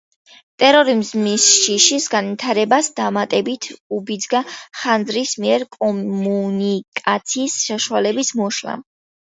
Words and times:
ტერორიზმის 0.61 1.43
შიშის 1.57 2.07
განვითარებას 2.13 2.89
დამატებით 3.01 3.67
უბიძგა 3.99 4.43
ხანძრის 4.57 5.37
მიერ 5.45 5.67
კომუნიკაციის 5.79 7.63
საშუალებების 7.71 8.37
მოშლამ. 8.43 8.87